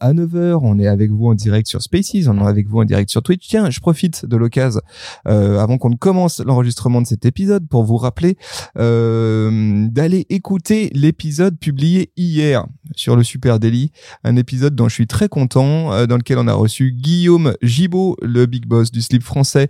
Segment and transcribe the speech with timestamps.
[0.00, 0.60] à 9h.
[0.62, 3.22] On est avec vous en direct sur Spaces, on est avec vous en direct sur
[3.22, 3.46] Twitch.
[3.48, 4.80] Tiens, je profite de l'occasion
[5.26, 8.36] euh, avant qu'on ne commence l'enregistrement de cet épisode pour vous rappeler
[8.78, 13.90] euh, d'aller écouter l'épisode publié hier sur le Super Daily,
[14.24, 18.16] un épisode dont je suis très content, euh, dans lequel on a reçu Guillaume Gibaud,
[18.22, 19.68] le big boss du slip français.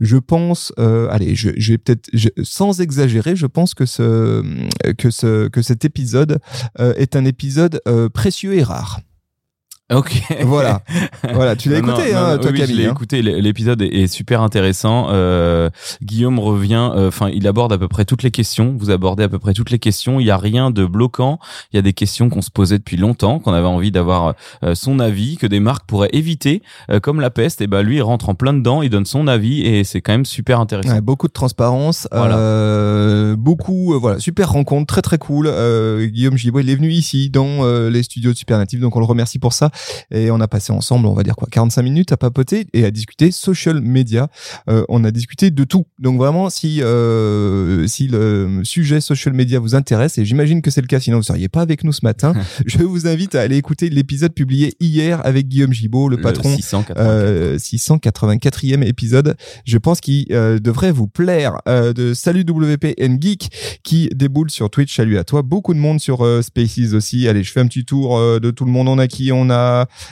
[0.00, 2.10] Je pense, euh, allez, je, je vais peut-être,
[2.42, 4.42] sans exagérer, je pense que ce
[4.98, 6.40] que ce que cet épisode
[6.80, 9.00] euh, est un épisode euh, précieux et rare.
[9.92, 10.22] Ok.
[10.44, 10.80] Voilà,
[11.34, 12.74] voilà, tu l'as écouté, non, hein, non, toi oui, Camille.
[12.74, 12.92] je l'ai hein.
[12.92, 13.20] écouté.
[13.20, 15.08] L'épisode est, super intéressant.
[15.10, 15.68] Euh,
[16.02, 16.90] Guillaume revient.
[16.96, 18.74] euh, Enfin, il aborde à peu près toutes les questions.
[18.78, 20.20] Vous abordez à peu près toutes les questions.
[20.20, 21.38] Il y a rien de bloquant.
[21.72, 24.74] Il y a des questions qu'on se posait depuis longtemps, qu'on avait envie d'avoir euh,
[24.74, 27.60] son avis, que des marques pourraient éviter, euh, comme la peste.
[27.60, 28.80] Et ben lui, il rentre en plein dedans.
[28.80, 30.94] Il donne son avis et c'est quand même super intéressant.
[30.94, 32.38] Ouais, beaucoup de transparence, Voilà.
[32.38, 35.46] euh, beaucoup, voilà, super rencontre, très très cool.
[35.46, 39.00] Euh, Guillaume Gibaud, il est venu ici dans euh, les studios de Supernative, donc on
[39.00, 39.70] le remercie pour ça.
[40.10, 42.90] Et on a passé ensemble, on va dire quoi, 45 minutes à papoter et à
[42.90, 44.28] discuter social media.
[44.68, 45.84] Euh, on a discuté de tout.
[45.98, 50.80] Donc vraiment, si euh, si le sujet social media vous intéresse, et j'imagine que c'est
[50.80, 52.34] le cas, sinon vous seriez pas avec nous ce matin,
[52.66, 56.98] je vous invite à aller écouter l'épisode publié hier avec Guillaume Gibaud, le patron 684.
[56.98, 59.36] euh, 684e épisode.
[59.64, 61.58] Je pense qu'il euh, devrait vous plaire.
[61.68, 63.50] Euh, de Salut WP and Geek
[63.82, 64.94] qui déboule sur Twitch.
[64.94, 65.42] Salut à toi.
[65.42, 67.28] Beaucoup de monde sur euh, Spaces aussi.
[67.28, 68.88] Allez, je fais un petit tour de tout le monde.
[68.88, 69.32] On a qui?
[69.32, 69.63] On a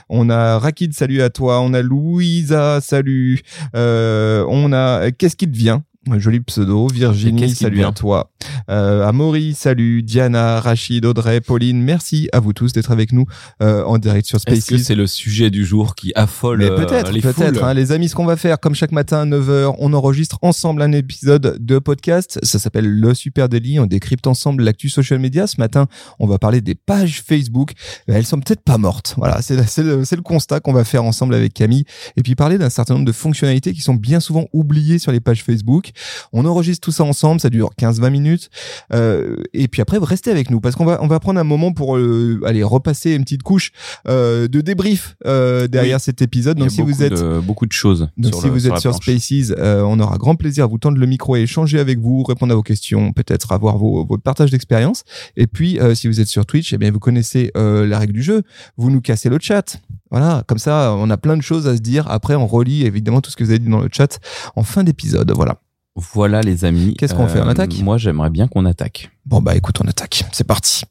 [0.09, 0.95] on a Rakid.
[0.95, 1.61] Salut à toi.
[1.61, 2.81] On a Louisa.
[2.81, 3.41] Salut.
[3.75, 8.33] Euh, on a qu'est-ce qui devient Joli pseudo, Virginie, salut à toi.
[8.69, 10.03] Euh, Amaury, salut.
[10.03, 13.25] Diana, Rachid, Audrey, Pauline, merci à vous tous d'être avec nous
[13.63, 14.59] euh, en direct sur Spaces.
[14.59, 17.73] Est-ce que c'est le sujet du jour qui affole Mais euh, peut-être, les peut-être, hein,
[17.73, 20.91] les amis, ce qu'on va faire, comme chaque matin à 9h, on enregistre ensemble un
[20.91, 22.41] épisode de podcast.
[22.43, 23.79] Ça s'appelle Le Super Daily.
[23.79, 25.47] On décrypte ensemble l'actu social media.
[25.47, 25.87] Ce matin,
[26.19, 27.73] on va parler des pages Facebook.
[28.09, 29.15] Elles sont peut-être pas mortes.
[29.17, 31.85] Voilà, c'est c'est le, c'est le constat qu'on va faire ensemble avec Camille.
[32.17, 35.21] Et puis parler d'un certain nombre de fonctionnalités qui sont bien souvent oubliées sur les
[35.21, 35.92] pages Facebook.
[36.33, 37.41] On enregistre tout ça ensemble.
[37.41, 38.51] Ça dure 15-20 minutes.
[38.93, 41.73] Euh, et puis après, restez avec nous parce qu'on va, on va prendre un moment
[41.73, 43.71] pour euh, aller repasser une petite couche
[44.09, 46.59] euh, de débrief euh, derrière cet épisode.
[46.59, 48.09] Donc si vous êtes de, beaucoup de choses.
[48.17, 49.03] donc sur si le- vous sur êtes sur planche.
[49.19, 52.23] Spaces, euh, on aura grand plaisir à vous tendre le micro et échanger avec vous,
[52.23, 55.05] répondre à vos questions, peut-être avoir vos, votre partage d'expérience.
[55.37, 58.13] Et puis, euh, si vous êtes sur Twitch, eh bien, vous connaissez euh, la règle
[58.15, 58.43] du jeu.
[58.77, 59.79] Vous nous cassez le chat.
[60.11, 62.07] Voilà, comme ça, on a plein de choses à se dire.
[62.11, 64.19] Après, on relit évidemment tout ce que vous avez dit dans le chat
[64.57, 65.31] en fin d'épisode.
[65.35, 65.59] Voilà.
[65.97, 66.95] Voilà les amis.
[66.99, 67.75] Qu'est-ce qu'on fait, on Euh, attaque?
[67.83, 69.11] Moi j'aimerais bien qu'on attaque.
[69.27, 70.25] Bon bah écoute, on attaque.
[70.33, 70.85] C'est parti.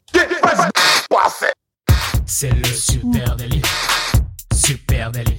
[2.26, 3.62] C'est le super délit.
[4.54, 5.38] Super délit.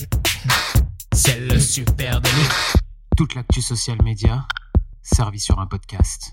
[1.14, 2.48] C'est le super délit.
[3.16, 4.46] Toute l'actu social média
[5.02, 6.32] servie sur un podcast.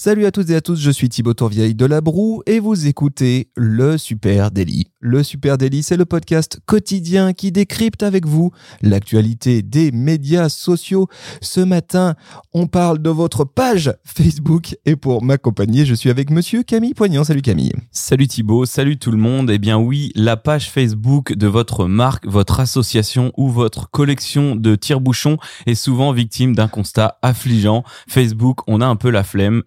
[0.00, 2.86] Salut à toutes et à tous, je suis Thibaut Tourvieille de La Broue et vous
[2.86, 4.86] écoutez le Super Daily.
[5.00, 11.08] Le Super Daily, c'est le podcast quotidien qui décrypte avec vous l'actualité des médias sociaux.
[11.40, 12.14] Ce matin,
[12.54, 17.24] on parle de votre page Facebook et pour m'accompagner, je suis avec monsieur Camille Poignant.
[17.24, 17.72] Salut Camille.
[17.90, 19.50] Salut Thibaut, salut tout le monde.
[19.50, 24.76] Eh bien oui, la page Facebook de votre marque, votre association ou votre collection de
[24.76, 27.82] tire-bouchons est souvent victime d'un constat affligeant.
[28.06, 29.64] Facebook, on a un peu la flemme.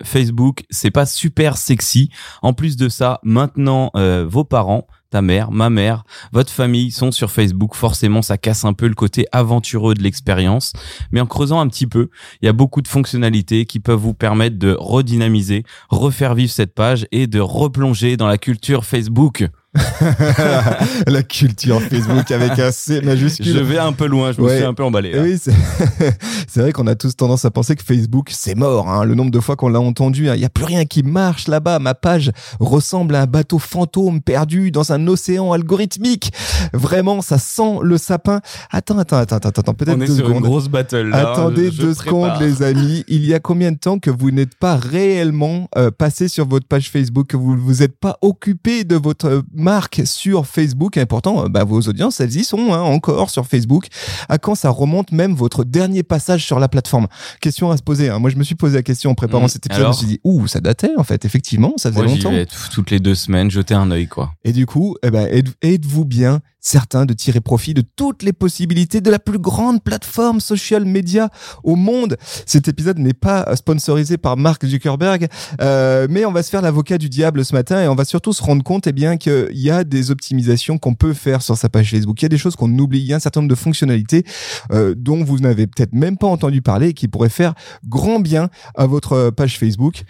[0.70, 2.10] C'est pas super sexy.
[2.42, 7.12] En plus de ça, maintenant, euh, vos parents, ta mère, ma mère, votre famille sont
[7.12, 7.76] sur Facebook.
[7.76, 10.72] Forcément, ça casse un peu le côté aventureux de l'expérience.
[11.12, 12.10] Mais en creusant un petit peu,
[12.42, 16.74] il y a beaucoup de fonctionnalités qui peuvent vous permettre de redynamiser, refaire vivre cette
[16.74, 19.50] page et de replonger dans la culture Facebook.
[21.08, 23.46] la culture Facebook avec un C majuscule.
[23.54, 24.58] Je vais un peu loin, je me Ouais.
[24.58, 25.14] suis un peu emballé.
[25.14, 25.22] là.
[25.22, 25.54] Oui, c'est
[26.62, 28.90] vrai qu'on a tous tendance à penser que Facebook, c'est mort.
[28.90, 29.06] hein.
[29.06, 31.80] Le nombre de fois qu'on l'a entendu, il n'y a plus rien qui marche là-bas.
[31.80, 36.32] Ma page ressemble à un bateau fantôme perdu dans un océan algorithmique.
[36.74, 38.42] Vraiment, ça sent le sapin.
[38.72, 40.44] Attends, attends, attends, attends, attends peut-être deux sur une secondes.
[40.44, 41.32] grosse battle là.
[41.32, 43.04] Attendez Je- deux secondes, les amis.
[43.08, 46.68] Il y a combien de temps que vous n'êtes pas réellement euh, passé sur votre
[46.68, 51.06] page Facebook, que vous vous êtes pas occupé de votre euh, marque sur Facebook Et
[51.06, 53.88] pourtant, euh, bah, vos audiences, elles y sont hein, encore sur Facebook.
[54.28, 57.08] À quand ça remonte même votre dernier passage sur la plateforme?
[57.40, 58.10] Question à se poser.
[58.10, 58.20] hein.
[58.20, 59.50] Moi, je me suis posé la question en préparant Mmh.
[59.50, 59.82] cet épisode.
[59.86, 61.24] Alors je me suis dit, ouh, ça datait en fait.
[61.26, 62.32] Effectivement, ça faisait Moi, longtemps.
[62.32, 64.34] vais toutes les deux semaines, jeter un œil quoi.
[64.44, 68.34] Et du coup, eh ben, êtes- êtes-vous bien certain de tirer profit de toutes les
[68.34, 71.30] possibilités de la plus grande plateforme social media
[71.64, 75.28] au monde Cet épisode n'est pas sponsorisé par Mark Zuckerberg,
[75.60, 78.32] euh, mais on va se faire l'avocat du diable ce matin et on va surtout
[78.32, 81.68] se rendre compte eh bien qu'il y a des optimisations qu'on peut faire sur sa
[81.68, 82.22] page Facebook.
[82.22, 84.24] Il y a des choses qu'on oublie, il y a un certain nombre de fonctionnalités
[84.72, 87.56] euh, dont vous n'avez peut-être même pas entendu parler et qui pourraient faire
[87.88, 90.04] grand bien à votre page Facebook.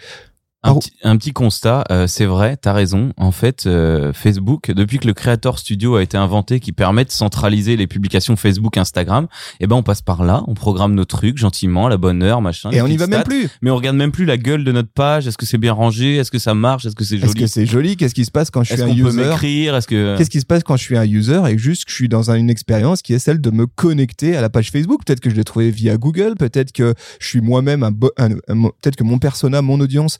[0.64, 3.12] Un, petit, un petit constat, euh, c'est vrai, t'as raison.
[3.16, 7.10] En fait, euh, Facebook, depuis que le Creator Studio a été inventé, qui permet de
[7.10, 9.26] centraliser les publications Facebook, Instagram,
[9.58, 12.40] eh ben on passe par là, on programme nos trucs gentiment, à la bonne heure,
[12.40, 12.70] machin.
[12.70, 13.48] Et on n'y va même plus.
[13.60, 15.26] Mais on regarde même plus la gueule de notre page.
[15.26, 16.16] Est-ce que c'est bien rangé?
[16.16, 16.86] Est-ce que ça marche?
[16.86, 17.40] Est-ce que c'est Est-ce joli?
[17.40, 17.96] que c'est joli?
[17.96, 19.24] Qu'est-ce qui se passe quand je suis Est-ce un qu'on peut user?
[19.24, 19.74] m'écrire?
[19.74, 21.96] Est-ce que Qu'est-ce qui se passe quand je suis un user et juste que je
[21.96, 25.00] suis dans un- une expérience qui est celle de me connecter à la page Facebook?
[25.04, 28.62] Peut-être que je l'ai trouvé via Google, peut-être que je suis moi-même un, un- un-
[28.80, 30.18] peut-être que mon persona, mon audience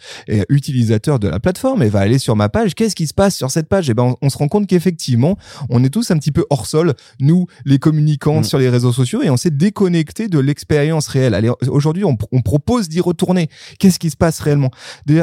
[0.48, 2.74] utilisateur de la plateforme et va aller sur ma page.
[2.74, 3.88] Qu'est-ce qui se passe sur cette page?
[3.90, 5.36] Et ben, on, on se rend compte qu'effectivement,
[5.70, 8.44] on est tous un petit peu hors sol, nous, les communicants Mm.
[8.44, 11.34] sur les réseaux sociaux, et on s'est déconnecté de l'expérience réelle.
[11.34, 13.48] Allez, aujourd'hui, on, on propose d'y retourner.
[13.78, 14.70] Qu'est-ce qui se passe réellement?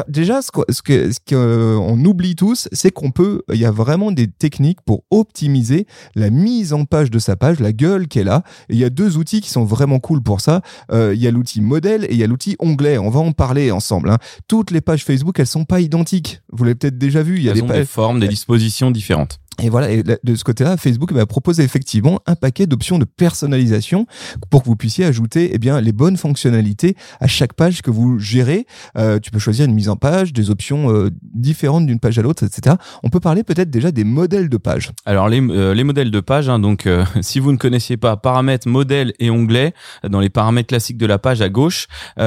[0.08, 3.60] Déjà, ce qu'on ce que, ce que, euh, on oublie tous, c'est qu'on peut, il
[3.60, 5.86] y a vraiment des techniques pour optimiser
[6.16, 8.44] la mise en page de sa page, la gueule est là.
[8.70, 10.62] Et il y a deux outils qui sont vraiment cool pour ça.
[10.92, 12.98] Euh, il y a l'outil modèle et il y a l'outil onglet.
[12.98, 14.10] On va en parler ensemble.
[14.10, 14.18] hein.
[14.48, 16.42] Toutes les pages Facebook, elles sont pas identiques.
[16.52, 17.38] Vous l'avez peut-être déjà vu.
[17.38, 17.80] Il y a elles des ont pages.
[17.80, 22.20] des formes, des dispositions différentes Et voilà, et de ce côté-là, Facebook va proposer effectivement
[22.26, 24.06] un paquet d'options de personnalisation
[24.50, 28.20] pour que vous puissiez ajouter eh bien, les bonnes fonctionnalités à chaque page que vous
[28.20, 28.66] gérez.
[28.98, 32.22] Euh, tu peux choisir une mise en page, des options euh, différentes d'une page à
[32.22, 32.76] l'autre, etc.
[33.04, 34.92] On peut parler peut-être déjà des modèles de page.
[35.06, 36.88] Alors les, euh, les modèles de page, hein, donc
[37.22, 39.74] si vous ne connaissiez pas paramètres, modèles et onglets,
[40.08, 41.88] dans les paramètres classiques de la page à gauche,
[42.18, 42.22] et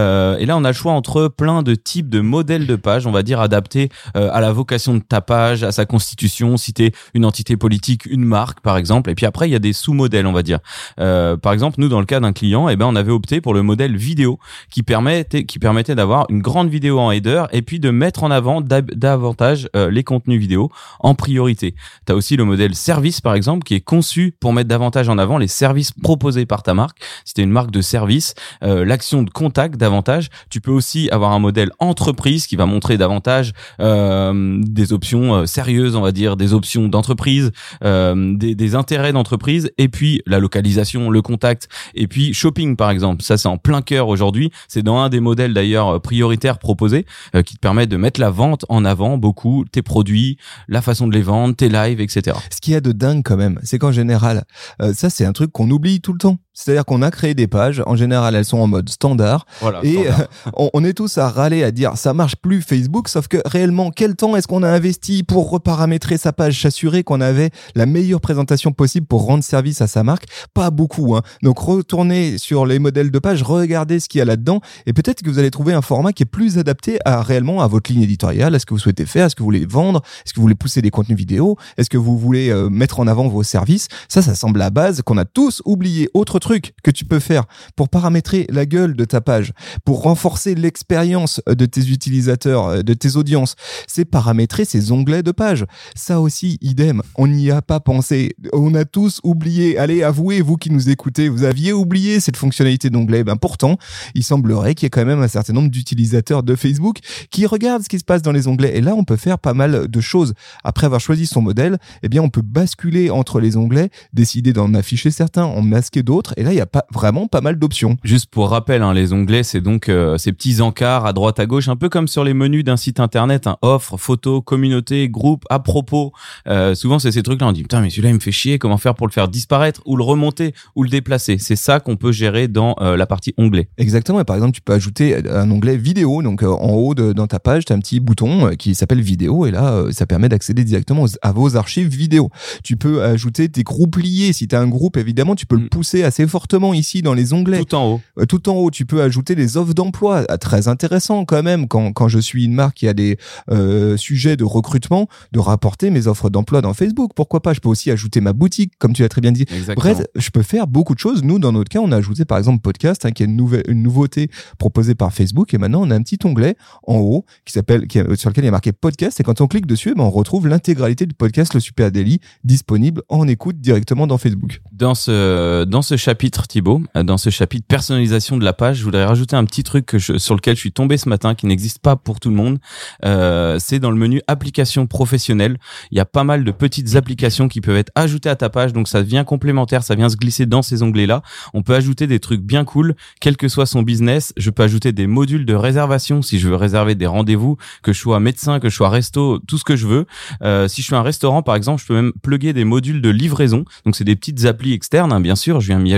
[0.46, 3.22] là on a le choix entre plein de types de modèles de page, on va
[3.22, 7.24] dire adaptés euh, à la vocation de ta page, à sa constitution, si t'es une
[7.24, 10.32] entité politique, une marque par exemple, et puis après il y a des sous-modèles on
[10.32, 10.58] va dire.
[11.00, 13.54] Euh, par exemple nous dans le cas d'un client, eh ben on avait opté pour
[13.54, 14.38] le modèle vidéo
[14.70, 18.30] qui permettait qui permettait d'avoir une grande vidéo en header et puis de mettre en
[18.30, 20.70] avant davantage euh, les contenus vidéo
[21.00, 21.74] en priorité.
[22.06, 25.18] Tu as aussi le modèle service, par exemple, qui est conçu pour mettre davantage en
[25.18, 26.98] avant les services proposés par ta marque.
[27.24, 30.28] Si tu une marque de service, euh, l'action de contact davantage.
[30.50, 35.96] Tu peux aussi avoir un modèle entreprise va montrer davantage euh, des options euh, sérieuses,
[35.96, 37.50] on va dire, des options d'entreprise,
[37.84, 42.90] euh, des, des intérêts d'entreprise, et puis la localisation, le contact, et puis shopping, par
[42.90, 43.22] exemple.
[43.22, 44.50] Ça, c'est en plein cœur aujourd'hui.
[44.68, 48.30] C'est dans un des modèles d'ailleurs prioritaires proposés euh, qui te permet de mettre la
[48.30, 50.36] vente en avant beaucoup, tes produits,
[50.68, 52.36] la façon de les vendre, tes lives, etc.
[52.50, 54.44] Ce qu'il y a de dingue quand même, c'est qu'en général,
[54.80, 56.38] euh, ça c'est un truc qu'on oublie tout le temps.
[56.54, 59.80] C'est-à-dire qu'on a créé des pages, en général elles sont en mode standard, Voilà.
[59.82, 60.26] et standard.
[60.56, 63.90] on, on est tous à râler, à dire ça marche plus Facebook, sauf que réellement,
[63.90, 68.20] quel temps est-ce qu'on a investi pour reparamétrer sa page, s'assurer qu'on avait la meilleure
[68.20, 70.24] présentation possible pour rendre service à sa marque?
[70.54, 71.16] Pas beaucoup.
[71.16, 71.22] Hein.
[71.42, 75.22] Donc retournez sur les modèles de page, regardez ce qu'il y a là-dedans, et peut-être
[75.22, 78.02] que vous allez trouver un format qui est plus adapté à réellement à votre ligne
[78.02, 80.36] éditoriale, à ce que vous souhaitez faire, à ce que vous voulez vendre, est-ce que
[80.36, 83.42] vous voulez pousser des contenus vidéo, est-ce que vous voulez euh, mettre en avant vos
[83.42, 83.88] services?
[84.08, 86.08] Ça, ça semble la base qu'on a tous oublié.
[86.14, 87.44] Autre truc que tu peux faire
[87.76, 89.52] pour paramétrer la gueule de ta page,
[89.84, 93.54] pour renforcer l'expérience de tes utilisateurs, euh, de tes audiences,
[93.86, 95.64] c'est paramétrer ces onglets de page.
[95.94, 98.34] Ça aussi, idem, on n'y a pas pensé.
[98.52, 99.78] On a tous oublié.
[99.78, 103.24] Allez, avouez, vous qui nous écoutez, vous aviez oublié cette fonctionnalité d'onglet.
[103.24, 103.78] Ben pourtant,
[104.14, 106.98] il semblerait qu'il y ait quand même un certain nombre d'utilisateurs de Facebook
[107.30, 108.76] qui regardent ce qui se passe dans les onglets.
[108.76, 110.34] Et là, on peut faire pas mal de choses.
[110.64, 114.74] Après avoir choisi son modèle, eh bien, on peut basculer entre les onglets, décider d'en
[114.74, 116.31] afficher certains, en masquer d'autres.
[116.36, 117.96] Et là, il y a pas vraiment pas mal d'options.
[118.04, 121.46] Juste pour rappel, hein, les onglets, c'est donc euh, ces petits encarts à droite à
[121.46, 125.44] gauche, un peu comme sur les menus d'un site internet, hein, offre, photo, communauté, groupe,
[125.50, 126.12] à propos.
[126.48, 127.46] Euh, souvent, c'est ces trucs-là.
[127.48, 128.58] On dit putain, mais celui-là, il me fait chier.
[128.58, 131.38] Comment faire pour le faire disparaître ou le remonter ou le déplacer?
[131.38, 133.68] C'est ça qu'on peut gérer dans euh, la partie onglet.
[133.78, 134.20] Exactement.
[134.20, 136.22] Et par exemple, tu peux ajouter un onglet vidéo.
[136.22, 138.74] Donc, euh, en haut de, dans ta page, tu as un petit bouton euh, qui
[138.74, 139.46] s'appelle vidéo.
[139.46, 142.30] Et là, euh, ça permet d'accéder directement aux- à vos archives vidéo.
[142.64, 144.32] Tu peux ajouter tes groupes liés.
[144.32, 145.68] Si tu as un groupe, évidemment, tu peux le Mm.
[145.68, 147.64] pousser assez fortement ici dans les onglets.
[147.64, 148.00] Tout en haut.
[148.18, 150.24] Euh, Tout en haut, tu peux ajouter des offres d'emploi.
[150.28, 153.16] Ah, Très intéressant quand même quand, quand je suis une marque qui a des
[153.50, 157.12] euh, sujets de recrutement, de rapporter mes offres d'emploi dans Facebook.
[157.14, 157.52] Pourquoi pas?
[157.54, 159.42] Je peux aussi ajouter ma boutique, comme tu l'as très bien dit.
[159.42, 159.74] Exactement.
[159.76, 161.22] Bref, je peux faire beaucoup de choses.
[161.22, 163.62] Nous, dans notre cas, on a ajouté par exemple podcast, hein, qui est une, nouvelle,
[163.68, 165.52] une nouveauté proposée par Facebook.
[165.54, 168.44] Et maintenant, on a un petit onglet en haut qui s'appelle, qui est- sur lequel
[168.44, 169.18] il y a marqué podcast.
[169.20, 172.20] Et quand on clique dessus, eh ben, on retrouve l'intégralité du podcast Le Super Daily
[172.44, 174.60] disponible en écoute directement dans Facebook.
[174.72, 178.84] Dans ce, dans ce chapitre, Thibaut, euh, dans ce chapitre personnalisation de la page, je
[178.84, 181.46] voudrais rajouter un petit truc que je, sur lequel je suis tombé ce matin, qui
[181.46, 182.58] n'existe pas pour tout le monde.
[183.04, 185.58] Euh, c'est dans le menu applications professionnelles.
[185.90, 188.72] Il y a pas mal de petites applications qui peuvent être ajoutées à ta page,
[188.72, 191.22] donc ça devient complémentaire, ça vient se glisser dans ces onglets-là.
[191.54, 194.32] On peut ajouter des trucs bien cool, quel que soit son business.
[194.36, 197.98] Je peux ajouter des modules de réservation si je veux réserver des rendez-vous, que je
[197.98, 200.06] sois médecin, que je sois resto, tout ce que je veux.
[200.42, 203.10] Euh, si je suis un restaurant, par exemple, je peux même plugger des modules de
[203.10, 203.64] livraison.
[203.84, 205.60] Donc c'est des petites applis externes, hein, bien sûr.
[205.60, 205.94] Je viens m'y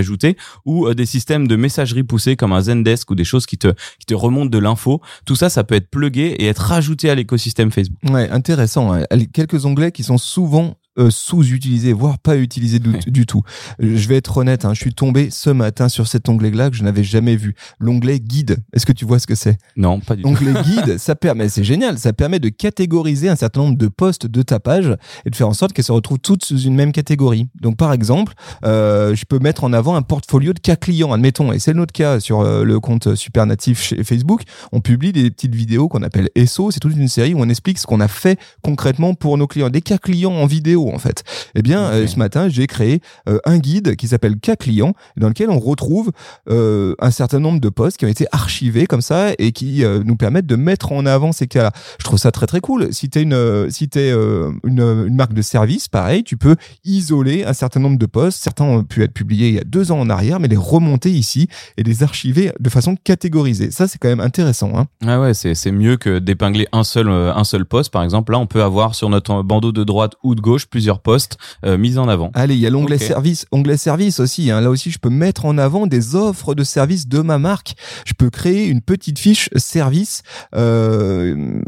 [0.64, 3.68] ou euh, des systèmes de messagerie poussée comme un Zendesk ou des choses qui te
[3.98, 5.00] qui te remontent de l'info.
[5.26, 7.98] Tout ça, ça peut être plugué et être rajouté à l'écosystème Facebook.
[8.10, 8.92] Ouais, intéressant.
[8.92, 9.04] hein.
[9.32, 13.42] Quelques onglets qui sont souvent euh, sous-utilisé, voire pas utilisé du, tout.
[13.80, 16.84] Je vais être honnête, hein, je suis tombé ce matin sur cet onglet-là que je
[16.84, 17.54] n'avais jamais vu.
[17.80, 18.58] L'onglet guide.
[18.72, 19.58] Est-ce que tu vois ce que c'est?
[19.76, 20.28] Non, pas du tout.
[20.28, 24.26] L'onglet guide, ça permet, c'est génial, ça permet de catégoriser un certain nombre de postes
[24.26, 26.92] de ta page et de faire en sorte qu'elles se retrouvent toutes sous une même
[26.92, 27.48] catégorie.
[27.60, 28.34] Donc par exemple,
[28.64, 31.92] euh, je peux mettre en avant un portfolio de cas clients, admettons, et c'est notre
[31.92, 34.42] cas sur euh, le compte Super Natif chez Facebook.
[34.70, 37.78] On publie des petites vidéos qu'on appelle SO, c'est toute une série où on explique
[37.78, 41.24] ce qu'on a fait concrètement pour nos clients, des cas clients en vidéo en fait.
[41.54, 45.28] Eh bien, euh, ce matin, j'ai créé euh, un guide qui s'appelle cas clients, dans
[45.28, 46.10] lequel on retrouve
[46.50, 50.16] euh, un certain nombre de posts qui ont été archivés comme ça et qui nous
[50.16, 51.72] permettent de mettre en avant ces cas-là.
[51.98, 52.92] Je trouve ça très très cool.
[52.92, 57.44] Si t'es une si t'es euh, une, une marque de service, pareil, tu peux isoler
[57.44, 58.42] un certain nombre de posts.
[58.42, 61.10] Certains ont pu être publiés il y a deux ans en arrière, mais les remonter
[61.10, 63.70] ici et les archiver de façon catégorisée.
[63.70, 64.72] Ça, c'est quand même intéressant.
[64.76, 64.86] Hein.
[65.06, 68.32] Ah ouais, c'est c'est mieux que d'épingler un seul un seul poste par exemple.
[68.32, 71.78] Là, on peut avoir sur notre bandeau de droite ou de gauche plusieurs postes euh,
[71.78, 72.32] mis en avant.
[72.34, 74.50] Allez, il y a l'onglet service, onglet service aussi.
[74.50, 74.60] Hein.
[74.60, 77.76] Là aussi, je peux mettre en avant des offres de services de ma marque.
[78.04, 80.24] Je peux créer une petite fiche service
[80.56, 81.60] euh,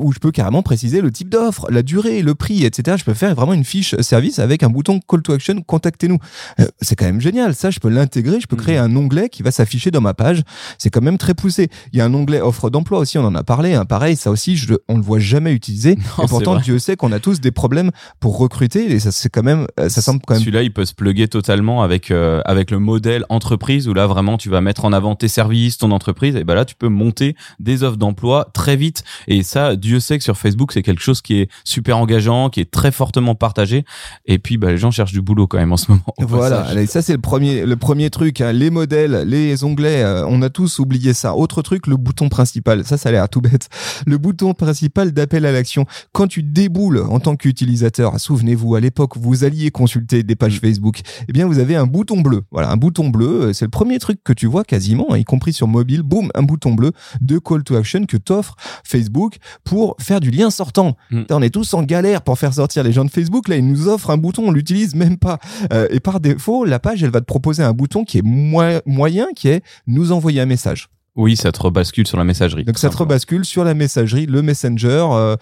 [0.00, 2.96] où je peux carrément préciser le type d'offre, la durée, le prix, etc.
[2.98, 6.18] Je peux faire vraiment une fiche service avec un bouton call to action, contactez-nous.
[6.58, 7.54] Euh, c'est quand même génial.
[7.54, 8.40] Ça, je peux l'intégrer.
[8.40, 10.42] Je peux créer un onglet qui va s'afficher dans ma page.
[10.78, 11.70] C'est quand même très poussé.
[11.92, 13.18] Il y a un onglet offre d'emploi aussi.
[13.18, 13.74] On en a parlé.
[13.74, 13.84] Hein.
[13.84, 15.96] Pareil, ça aussi, je, on le voit jamais utilisé.
[16.18, 16.56] Non, et pourtant.
[16.56, 18.90] Dieu sait qu'on a tous des problèmes pour recruter.
[18.92, 21.28] Et ça, c'est quand même, euh, ça semble quand même Celui-là, il peut se plugger
[21.28, 25.14] totalement avec euh, avec le modèle entreprise où là vraiment tu vas mettre en avant
[25.14, 29.04] tes services, ton entreprise et ben là tu peux monter des offres d'emploi très vite
[29.26, 32.60] et ça Dieu sait que sur Facebook c'est quelque chose qui est super engageant, qui
[32.60, 33.84] est très fortement partagé
[34.26, 36.02] et puis bah, les gens cherchent du boulot quand même en ce moment.
[36.18, 36.86] Voilà, passage.
[36.86, 38.40] ça c'est le premier, le premier truc.
[38.40, 38.52] hein.
[38.52, 41.34] Les modèles, les onglets, euh, on a tous oublié ça.
[41.34, 42.84] Autre truc, le bouton principal.
[42.84, 43.68] Ça, ça a l'air tout bête.
[44.06, 45.86] Le bouton principal d'appel à l'action.
[46.12, 51.00] Quand tu déboules en tant qu'utilisateur, souvenez-vous, à l'époque, vous alliez consulter des pages Facebook.
[51.28, 52.42] Eh bien, vous avez un bouton bleu.
[52.52, 53.48] Voilà, un bouton bleu.
[53.48, 56.02] euh, C'est le premier truc que tu vois quasiment, hein, y compris sur mobile.
[56.02, 58.54] Boum, un bouton bleu de call to action que t'offre
[58.84, 60.96] Facebook pour faire du lien sortant.
[61.10, 61.22] Mm.
[61.30, 63.48] On est tous en galère pour faire sortir les gens de Facebook.
[63.48, 65.38] Là, ils nous offrent un bouton, on l'utilise même pas.
[65.72, 69.26] Euh, et par défaut, la page, elle va te proposer un bouton qui est moyen,
[69.34, 70.88] qui est nous envoyer un message.
[71.18, 72.64] Oui, ça te rebascule sur la messagerie.
[72.64, 75.04] Donc ça te rebascule sur la messagerie, le messenger.
[75.10, 75.36] euh,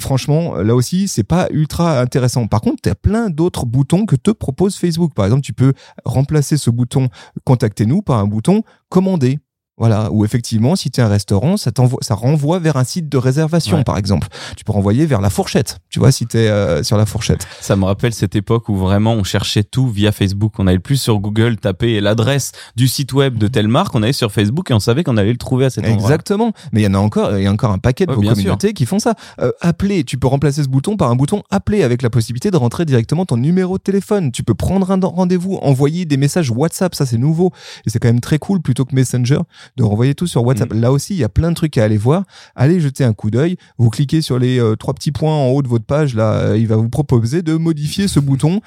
[0.00, 2.48] franchement, là aussi, c'est pas ultra intéressant.
[2.48, 5.14] Par contre, tu as plein d'autres boutons que te propose Facebook.
[5.14, 5.72] Par exemple, tu peux
[6.04, 7.10] remplacer ce bouton
[7.44, 9.38] contactez-nous par un bouton commander.
[9.76, 13.08] Voilà, ou effectivement, si tu es un restaurant, ça t'envoie, ça renvoie vers un site
[13.08, 13.84] de réservation, Ouais.
[13.84, 14.28] par exemple.
[14.56, 15.78] Tu peux renvoyer vers la fourchette.
[15.90, 17.46] Tu vois, si tu es sur la fourchette.
[17.60, 20.52] Ça me rappelle cette époque où vraiment on cherchait tout via Facebook.
[20.58, 24.12] On allait plus sur Google taper l'adresse du site web de telle marque, on allait
[24.12, 26.02] sur Facebook et on savait qu'on allait le trouver à cet endroit.
[26.02, 26.52] Exactement.
[26.72, 28.22] Mais il y en a encore, il y a encore un paquet de Ouais, vos
[28.34, 29.14] communautés qui font ça.
[29.40, 32.56] Euh, appeler, tu peux remplacer ce bouton par un bouton appeler avec la possibilité de
[32.56, 34.30] rentrer directement ton numéro de téléphone.
[34.30, 37.50] Tu peux prendre un rendez-vous, envoyer des messages WhatsApp, ça c'est nouveau
[37.86, 39.40] et c'est quand même très cool plutôt que Messenger
[39.76, 40.72] de renvoyer tout sur WhatsApp.
[40.72, 42.24] Là aussi, il y a plein de trucs à aller voir.
[42.54, 43.56] Allez jeter un coup d'œil.
[43.78, 46.58] Vous cliquez sur les euh, trois petits points en haut de votre page là, euh,
[46.58, 48.60] il va vous proposer de modifier ce bouton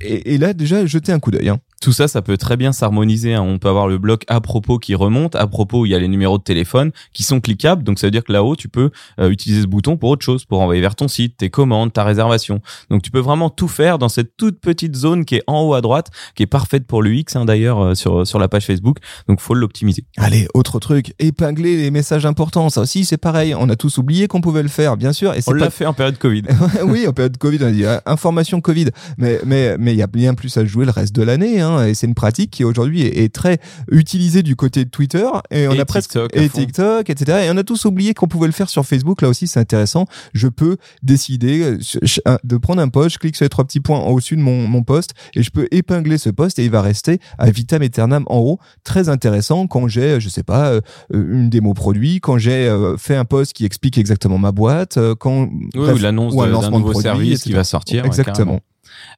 [0.00, 1.48] et, et là déjà jetez un coup d'œil.
[1.48, 1.58] Hein.
[1.86, 3.34] Tout ça, ça peut très bien s'harmoniser.
[3.34, 3.42] hein.
[3.42, 5.36] On peut avoir le bloc à propos qui remonte.
[5.36, 7.84] À propos, il y a les numéros de téléphone qui sont cliquables.
[7.84, 8.90] Donc, ça veut dire que là-haut, tu peux
[9.20, 12.02] euh, utiliser ce bouton pour autre chose, pour envoyer vers ton site, tes commandes, ta
[12.02, 12.60] réservation.
[12.90, 15.74] Donc, tu peux vraiment tout faire dans cette toute petite zone qui est en haut
[15.74, 18.96] à droite, qui est parfaite pour l'UX hein, d'ailleurs euh, sur sur la page Facebook.
[19.28, 20.02] Donc, faut l'optimiser.
[20.16, 22.68] Allez, autre truc, épingler les messages importants.
[22.68, 23.54] Ça aussi, c'est pareil.
[23.54, 25.34] On a tous oublié qu'on pouvait le faire, bien sûr.
[25.34, 26.42] Et On pas l'a fait en période Covid.
[26.84, 28.86] oui, en période Covid, on a dit euh, information Covid,
[29.18, 31.75] mais mais mais il y a bien plus à jouer le reste de l'année, hein,
[31.82, 33.58] et c'est une pratique qui aujourd'hui est, est très
[33.90, 36.48] utilisée du côté de Twitter, et on Et a presque TikTok et.
[36.48, 37.46] TikTok, etc.
[37.46, 39.22] Et on a tous oublié qu'on pouvait le faire sur Facebook.
[39.22, 40.06] Là aussi, c'est intéressant.
[40.32, 44.00] Je peux décider euh, de prendre un post, je clique sur les trois petits points
[44.00, 47.20] au-dessus de mon mon post, et je peux épingler ce post, et il va rester
[47.38, 48.58] à vitam aeternam en haut.
[48.84, 50.80] Très intéressant quand j'ai, je sais pas, euh,
[51.12, 55.14] une démo produit, quand j'ai euh, fait un post qui explique exactement ma boîte, euh,
[55.14, 58.04] quand Oui, l'annonce ou d'un lancement de nouveau produit, service qui va sortir.
[58.04, 58.60] Exactement.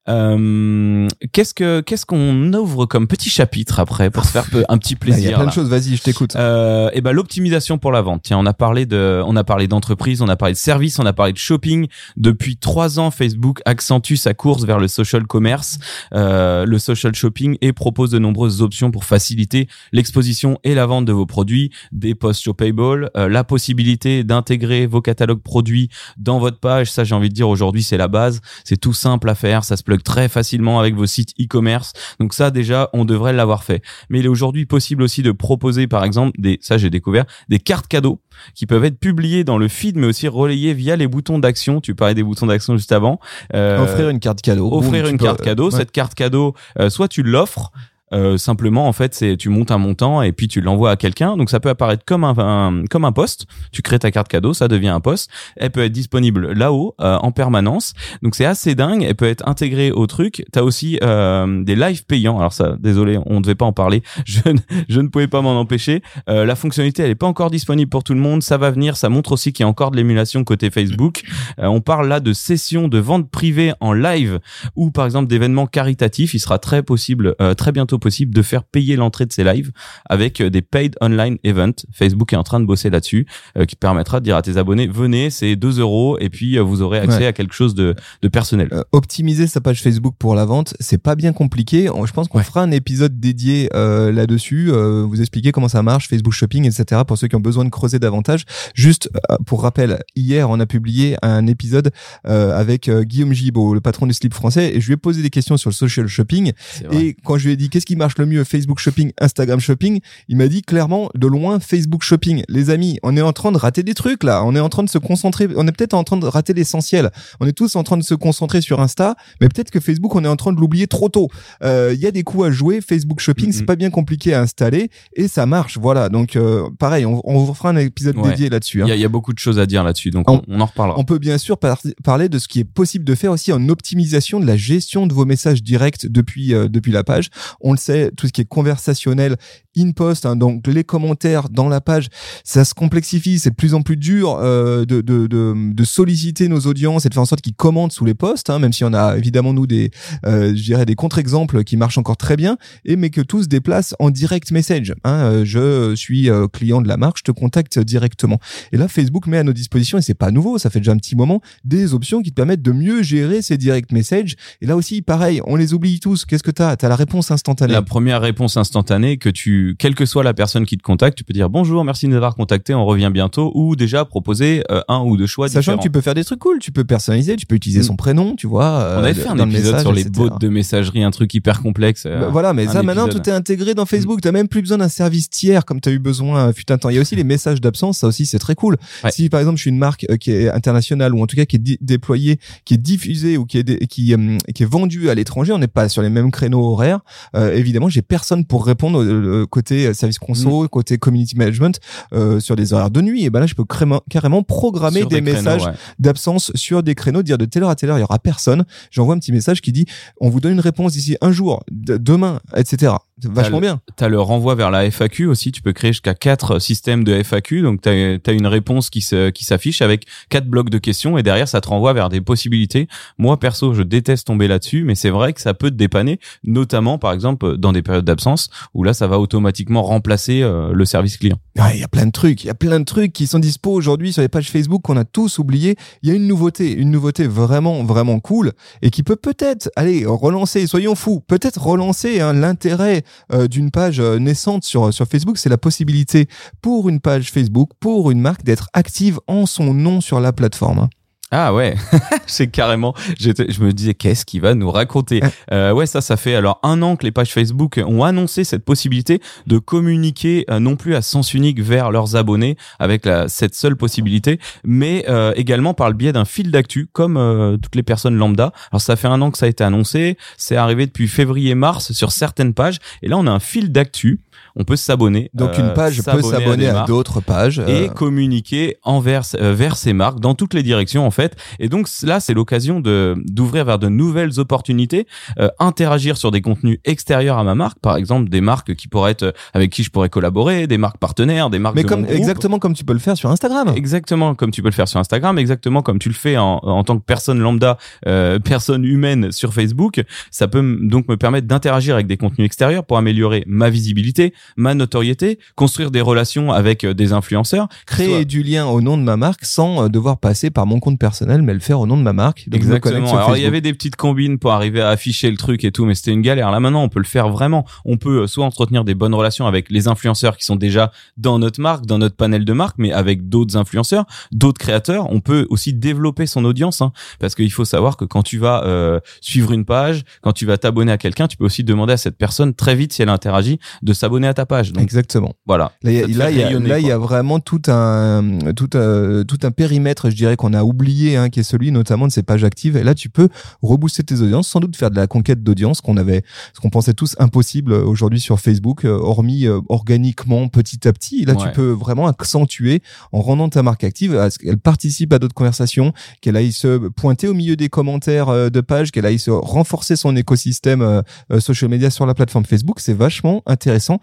[0.08, 4.94] Euh, qu'est-ce que qu'est-ce qu'on ouvre comme petit chapitre après pour se faire un petit
[4.94, 6.34] Là, Il y plaisir a plein là de choses, vas-y, je t'écoute.
[6.36, 8.22] Euh, et ben l'optimisation pour la vente.
[8.24, 11.06] Tiens, on a parlé de, on a parlé d'entreprise, on a parlé de service, on
[11.06, 11.86] a parlé de shopping.
[12.16, 15.78] Depuis trois ans, Facebook accentue sa course vers le social commerce,
[16.14, 21.04] euh, le social shopping et propose de nombreuses options pour faciliter l'exposition et la vente
[21.04, 26.58] de vos produits, des posts shoppable, euh, la possibilité d'intégrer vos catalogues produits dans votre
[26.58, 26.90] page.
[26.90, 28.40] Ça, j'ai envie de dire aujourd'hui, c'est la base.
[28.64, 31.94] C'est tout simple à faire, ça se plug très facilement avec vos sites e-commerce.
[32.20, 33.82] Donc ça déjà, on devrait l'avoir fait.
[34.10, 37.58] Mais il est aujourd'hui possible aussi de proposer par exemple des ça j'ai découvert des
[37.58, 38.20] cartes cadeaux
[38.54, 41.80] qui peuvent être publiées dans le feed mais aussi relayées via les boutons d'action.
[41.80, 43.18] Tu parlais des boutons d'action juste avant.
[43.54, 44.70] Euh, offrir une carte cadeau.
[44.70, 45.70] Offrir une carte peux- cadeau.
[45.70, 45.78] ouais.
[45.78, 47.72] Cette carte cadeau, euh, soit tu l'offres.
[48.12, 51.36] Euh, simplement en fait c'est tu montes un montant et puis tu l'envoies à quelqu'un.
[51.36, 53.46] Donc ça peut apparaître comme un, comme un poste.
[53.72, 55.30] Tu crées ta carte cadeau ça devient un poste.
[55.56, 57.94] Elle peut être disponible là-haut euh, en permanence.
[58.22, 59.02] Donc c'est assez dingue.
[59.02, 60.44] Elle peut être intégrée au truc.
[60.52, 62.38] T'as aussi euh, des lives payants.
[62.38, 64.02] Alors ça désolé on ne devait pas en parler.
[64.24, 66.02] Je ne, je ne pouvais pas m'en empêcher.
[66.28, 68.42] Euh, la fonctionnalité elle est pas encore disponible pour tout le monde.
[68.42, 68.96] Ça va venir.
[68.96, 71.22] Ça montre aussi qu'il y a encore de l'émulation côté Facebook.
[71.58, 74.40] Euh, on parle là de sessions de vente privée en live
[74.76, 78.64] ou par exemple d'événements caritatifs, il sera très possible, euh, très bientôt possible de faire
[78.64, 79.72] payer l'entrée de ces lives
[80.08, 81.84] avec euh, des paid online events.
[81.92, 83.26] Facebook est en train de bosser là-dessus,
[83.56, 86.62] euh, qui permettra de dire à tes abonnés venez, c'est 2 euros et puis euh,
[86.62, 87.26] vous aurez accès Ouais.
[87.26, 88.68] à quelque chose de, de personnel.
[88.72, 91.88] Euh, optimiser sa page Facebook pour la vente, c'est pas bien compliqué.
[92.06, 92.44] Je pense qu'on Ouais.
[92.44, 97.02] fera un épisode dédié euh, là-dessus, euh, vous expliquer comment ça marche, Facebook Shopping, etc.
[97.06, 98.44] Pour ceux qui ont besoin de creuser davantage.
[98.74, 99.10] Juste
[99.46, 101.90] pour rappel, hier on a publié un épisode
[102.24, 105.56] avec Guillaume Gibaud, le patron du slip français, et je lui ai posé des questions
[105.56, 106.52] sur le social shopping.
[106.92, 110.00] Et quand je lui ai dit qu'est-ce qui marche le mieux, Facebook Shopping, Instagram Shopping,
[110.28, 112.42] il m'a dit clairement de loin Facebook Shopping.
[112.48, 114.44] Les amis, on est en train de rater des trucs là.
[114.44, 115.48] On est en train de se concentrer.
[115.56, 117.10] On est peut-être en train de rater l'essentiel.
[117.40, 120.22] On est tous en train de se concentrer sur Insta, mais peut-être que Facebook, on
[120.24, 121.28] est en train de l'oublier trop tôt.
[121.62, 122.80] Euh, Il y a des coups à jouer.
[122.82, 125.78] Facebook Shopping, c'est pas bien compliqué à installer et ça marche.
[125.78, 126.10] Voilà.
[126.10, 128.30] Donc euh, pareil, on, on vous fera un épisode Ouais.
[128.30, 128.82] dédié là-dessus.
[128.82, 128.86] hein.
[128.86, 130.42] Il y, a, il y a beaucoup de choses à dire là-dessus, donc On- on,
[130.48, 130.98] on en reparlera.
[130.98, 133.66] On peut bien sûr par- parler de ce qui est possible de faire aussi en
[133.70, 137.30] optimisation de la gestion de vos messages directs depuis euh, depuis la page.
[137.60, 137.77] On le
[138.16, 139.36] tout ce qui est conversationnel,
[139.78, 142.08] in post, hein, donc les commentaires dans la page,
[142.44, 146.48] ça se complexifie, c'est de plus en plus dur euh, de, de, de, de solliciter
[146.48, 148.84] nos audiences et de faire en sorte qu'ils commentent sous les posts, hein, même si
[148.84, 149.90] on a évidemment nous des,
[150.26, 153.48] euh, je dirais des contre-exemples qui marchent encore très bien, et mais que tout se
[153.48, 154.94] déplace en direct message.
[155.04, 158.38] Hein, euh, je suis euh, client de la marque, je te contacte directement.
[158.72, 160.96] Et là, Facebook met à nos dispositions, et c'est pas nouveau, ça fait déjà un
[160.96, 164.36] petit moment, des options qui te permettent de mieux gérer ces direct messages.
[164.60, 166.24] Et là aussi, pareil, on les oublie tous.
[166.24, 166.76] Qu'est-ce que t'as?
[166.76, 167.72] T'as la réponse instantanée.
[167.72, 171.24] La première réponse instantanée que tu, quelle que soit la personne qui te contacte, tu
[171.24, 174.80] peux dire bonjour, merci de nous avoir contacté, on revient bientôt, ou déjà proposer euh,
[174.88, 175.76] un ou deux choix Sachant différents.
[175.78, 177.84] que tu peux faire des trucs cool, tu peux personnaliser, tu peux utiliser Mm.
[177.84, 178.64] son prénom, tu vois.
[178.66, 180.12] euh, On avait fait un le épisode message, sur les etc.
[180.28, 182.04] bots de messagerie, un truc hyper complexe.
[182.06, 183.20] euh, Bah, voilà, mais ça maintenant épisode.
[183.20, 183.24] Mm.
[183.24, 184.20] tout est intégré dans Facebook.
[184.20, 186.88] T'as même plus besoin d'un service tiers comme t'as eu besoin euh, fut un temps.
[186.90, 188.76] Il y a aussi les messages d'absence, ça aussi c'est très cool.
[189.04, 189.10] Ouais.
[189.10, 191.44] Si par exemple je suis une marque euh, qui est internationale ou en tout cas
[191.44, 195.14] qui est déployée, qui est diffusée ou qui est qui euh, qui est vendue à
[195.14, 197.00] l'étranger, on n'est pas sur les mêmes créneaux horaires.
[197.34, 200.68] euh, évidemment, j'ai personne pour répondre euh, côté euh, service conso, Mm.
[200.68, 201.80] côté community management
[202.12, 203.24] euh, sur des horaires de nuit.
[203.24, 203.64] Et ben là, je peux
[204.08, 205.72] carrément programmer des, messages ouais.
[205.98, 208.64] d'absence sur des créneaux, dire de telle heure à telle heure, il y aura personne.
[208.90, 209.86] J'envoie un petit message qui dit,
[210.20, 212.92] on vous donne une réponse d'ici un jour, de- demain, etc.
[213.24, 213.80] Vachement bien.
[213.96, 215.52] T'as le renvoi vers la FAQ aussi.
[215.52, 217.62] Tu peux créer jusqu'à quatre systèmes de FAQ.
[217.62, 221.22] Donc t'as as une réponse qui se qui s'affiche avec quatre blocs de questions et
[221.22, 222.88] derrière ça te renvoie vers des possibilités.
[223.18, 226.98] Moi perso, je déteste tomber là-dessus, mais c'est vrai que ça peut te dépanner, notamment
[226.98, 231.16] par exemple dans des périodes d'absence où là ça va automatiquement remplacer euh, le service
[231.16, 231.38] client.
[231.56, 233.38] Ouais, Il y a plein de trucs, il y a plein de trucs qui sont
[233.38, 235.76] dispo aujourd'hui sur les pages Facebook qu'on a tous oubliés.
[236.02, 238.52] Il y a une nouveauté, une nouveauté vraiment, vraiment cool
[238.82, 243.02] et qui peut peut-être, allez, relancer, soyons fous, peut-être relancer hein, l'intérêt
[243.48, 245.38] d'une page euh, naissante sur, sur Facebook.
[245.38, 246.28] C'est la possibilité
[246.62, 250.88] pour une page Facebook, pour une marque d'être active en son nom sur la plateforme.
[251.30, 251.74] Ah ouais,
[252.26, 252.94] c'est carrément.
[253.18, 255.20] Je me disais qu'est-ce qu'il va nous raconter.
[255.52, 258.64] Euh, ouais, ça, ça fait alors un an que les pages Facebook ont annoncé cette
[258.64, 263.54] possibilité de communiquer euh, non plus à sens unique vers leurs abonnés avec la, cette
[263.54, 267.82] seule possibilité, mais euh, également par le biais d'un fil d'actu comme euh, toutes les
[267.82, 268.52] personnes lambda.
[268.72, 272.10] Alors ça fait un an que ça a été annoncé, c'est arrivé depuis février-mars sur
[272.10, 274.20] certaines pages, et là on a un fil d'actu.
[274.58, 275.30] On peut s'abonner.
[275.34, 277.58] Donc euh, une page peut s'abonner à, d'autres pages.
[277.66, 281.68] et euh, communiquer envers euh, vers ces marques dans toutes les directions en fait et
[281.68, 285.06] donc là c'est l'occasion de d'ouvrir vers de nouvelles opportunités
[285.38, 289.12] euh, interagir sur des contenus extérieurs à ma marque par exemple des marques qui pourraient
[289.12, 292.02] être euh, avec qui je pourrais collaborer des marques partenaires des marques mais de comme
[292.02, 293.72] mon exactement comme tu peux le faire sur Instagram.
[293.76, 296.84] Exactement comme tu peux le faire sur Instagram, exactement comme tu le fais en, en
[296.84, 300.02] tant que personne lambda, euh, personne humaine sur Facebook.
[300.30, 304.74] Ça peut donc me permettre d'interagir avec des contenus extérieurs pour améliorer ma visibilité, ma
[304.74, 309.02] notoriété, construire des relations avec euh, des influenceurs, créer Soit- du lien au nom de
[309.02, 311.96] ma marque sans euh, devoir passer par mon compte personnel, mais le faire au nom
[311.96, 312.48] de ma marque.
[312.48, 313.16] Donc, Exactement.
[313.16, 315.84] Alors il y avait des petites combines pour arriver à afficher le truc et tout,
[315.84, 316.50] mais c'était une galère.
[316.50, 317.64] Là maintenant, on peut le faire vraiment.
[317.84, 321.38] On peut euh, soit entretenir des bonnes relations avec les influenceurs qui sont déjà dans
[321.38, 325.10] notre marque, dans notre panel de marque, mais avec d'autres influenceurs, d'autres créateurs.
[325.10, 328.64] On peut aussi développer son audience, hein, parce qu'il faut savoir que quand tu vas
[328.64, 331.96] euh, suivre une page, quand tu vas t'abonner à quelqu'un, tu peux aussi demander à
[331.96, 334.72] cette personne très vite si elle interagit de s'abonner à ta page.
[334.72, 335.34] Donc Exactement.
[335.46, 335.72] voilà.
[335.82, 336.94] Là, il y a, y a, rayonner, là, il y quoi.
[336.94, 341.28] a vraiment tout un, tout, un- tout un périmètre, je dirais, qu'on a oublié, hein,
[341.28, 342.76] qui est celui notamment de ces pages actives.
[342.76, 343.28] Et là, tu peux
[343.62, 346.22] rebooster tes audiences, sans doute faire de la conquête d'audience qu'on avait,
[346.54, 350.92] ce qu'on pensait tous impossible euh, aujourd'hui sur Facebook, euh, hormis euh, organiquement, petit à
[350.92, 351.24] petit.
[351.24, 355.18] Là, tu peux vraiment accentuer en rendant ta marque active, à ce qu'elle participe à
[355.18, 359.18] d'autres conversations, qu'elle aille se pointer au milieu des commentaires euh, de pages, qu'elle aille
[359.18, 362.80] se renforcer son écosystème euh, euh, social media sur la plateforme Facebook.
[362.80, 363.98] C'est vachement intéressant.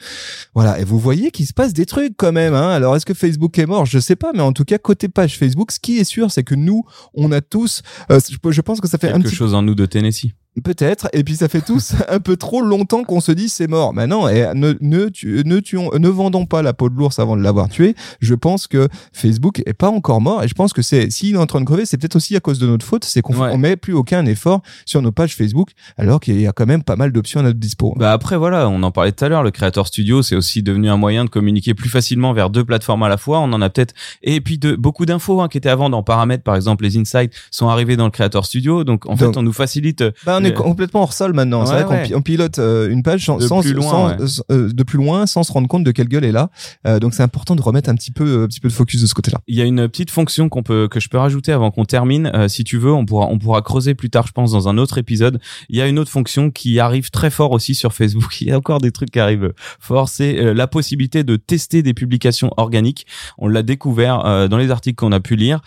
[0.53, 2.53] Voilà, et vous voyez qu'il se passe des trucs quand même.
[2.53, 2.69] Hein.
[2.69, 3.85] Alors, est-ce que Facebook est mort?
[3.85, 6.43] Je sais pas, mais en tout cas, côté page Facebook, ce qui est sûr, c'est
[6.43, 9.35] que nous, on a tous, euh, je, je pense que ça fait un Quelque petit
[9.35, 10.31] chose en nous de Tennessee.
[10.63, 13.93] Peut-être, et puis ça fait tous un peu trop longtemps qu'on se dit c'est mort.
[13.93, 17.19] Mais non, et ne, ne, tu- ne, tuons, ne vendons pas la peau de l'ours
[17.19, 17.93] avant de l'avoir tué.
[18.21, 21.37] Je pense que Facebook est pas encore mort, et je pense que c'est s'il est
[21.37, 23.57] en train de crever, c'est peut-être aussi à cause de notre faute, c'est qu'on Ouais.
[23.57, 26.95] met plus aucun effort sur nos pages Facebook, alors qu'il y a quand même pas
[26.95, 27.93] mal d'options à notre dispo.
[27.97, 30.89] Bah après voilà, on en parlait tout à l'heure, le Creator Studio c'est aussi devenu
[30.89, 33.39] un moyen de communiquer plus facilement vers deux plateformes à la fois.
[33.39, 36.43] On en a peut-être et puis de beaucoup d'infos hein, qui étaient avant dans paramètres
[36.43, 39.43] par exemple les insights sont arrivés dans le Creator Studio donc en Donc- fait on
[39.43, 41.65] nous facilite euh, Bah, on est complètement hors sol maintenant.
[41.65, 42.21] c'est Ouais, vrai qu'on ouais.
[42.21, 44.15] pilote euh, une page sans, De sans- plus loin, sans- ouais.
[44.51, 46.49] euh, de plus loin sans se rendre compte de quelle gueule est là.
[46.87, 49.07] Euh, donc c'est important de remettre un petit peu, un petit peu de focus de
[49.07, 49.39] ce côté-là.
[49.47, 52.31] Il y a une petite fonction qu'on peut que je peux rajouter avant qu'on termine.
[52.47, 54.97] Si tu veux, on pourra on pourra creuser plus tard, je pense, dans un autre
[54.97, 55.39] épisode.
[55.69, 58.37] Il y a une autre fonction qui arrive très fort aussi sur Facebook.
[58.41, 60.09] Il y a encore des trucs qui arrivent fort.
[60.09, 63.05] C'est la possibilité de tester des publications organiques.
[63.37, 65.61] On l'a découvert dans les articles qu'on a pu lire.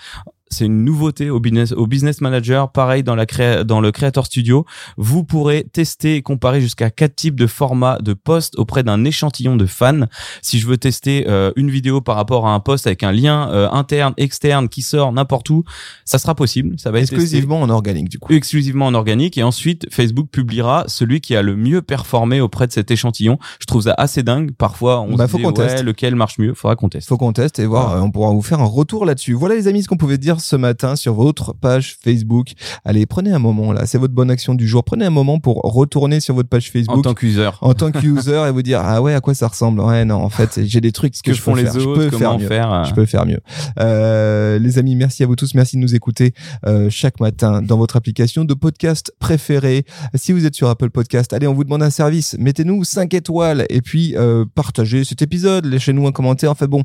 [0.51, 2.71] C'est une nouveauté au business, au business manager.
[2.73, 4.65] Pareil dans la créa, dans le Creator Studio.
[4.97, 9.57] Vous pourrez tester et comparer jusqu'à quatre types de formats de posts auprès d'un échantillon
[9.57, 10.07] de fans.
[10.43, 13.51] Si je veux tester euh, une vidéo par rapport à un post avec un lien
[13.51, 15.65] euh, interne, externe qui sort n'importe où,
[16.05, 16.75] ça sera possible.
[16.79, 18.33] Ça va être testé Exclusivement en organique du coup.
[18.33, 22.73] exclusivement en organique et ensuite Facebook publiera celui qui a le mieux performé auprès de
[22.73, 23.39] cet échantillon.
[23.61, 24.53] Je trouve ça assez dingue.
[24.53, 26.55] Parfois, on Bah, se faut dit ouais, lequel marche mieux?
[26.55, 27.09] Faudra qu'on teste.
[27.09, 28.01] faut qu'on teste et voir, Voilà.
[28.01, 29.33] euh, on pourra vous faire un retour là-dessus.
[29.35, 32.53] Voilà les amis ce qu'on pouvait dire ce matin sur votre page Facebook.
[32.85, 34.85] Allez, prenez un moment là, c'est votre bonne action du jour.
[34.85, 37.49] Prenez un moment pour retourner sur votre page En Facebook tant qu'user.
[37.61, 39.81] en tant que user et vous dire ah ouais à quoi ça ressemble?
[39.81, 41.75] Ouais non en fait j'ai des trucs Ce que je font peux les faire.
[41.81, 42.73] je autres, peux faire comment faire.
[42.73, 43.41] euh, Je peux faire mieux.
[43.89, 45.55] Euh, les amis, merci à vous tous.
[45.55, 46.35] Merci de nous écouter
[46.67, 49.85] euh, chaque matin dans votre application de podcast préférée.
[50.15, 52.37] Si vous êtes sur Apple Podcast, allez, on vous demande un service.
[52.39, 55.65] Mettez-nous 5 étoiles et puis euh, partagez cet épisode.
[55.67, 56.51] Laissez-nous un commentaire.
[56.51, 56.83] Enfin bon,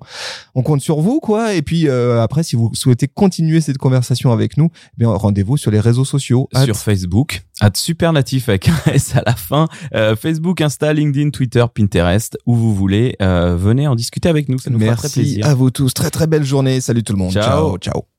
[0.56, 1.54] on compte sur vous, quoi.
[1.54, 5.58] Et puis euh, après, si vous souhaitez continuer cette conversation avec nous, eh bien rendez-vous
[5.58, 6.48] sur les réseaux sociaux.
[6.66, 11.64] sur Facebook, at supernatif avec un S à la fin, euh, Facebook, Insta, LinkedIn, Twitter,
[11.74, 15.20] Pinterest, où vous voulez, euh, venez en discuter avec nous, ça nous fera très Merci
[15.20, 15.48] plaisir.
[15.48, 15.94] à vous tous.
[15.94, 16.82] Très très belle journée.
[16.82, 17.32] Salut tout le monde.
[17.32, 17.44] Ciao.
[17.44, 17.78] ciao.
[17.78, 18.13] ciao.